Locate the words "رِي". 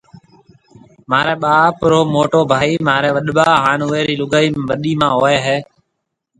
4.07-4.15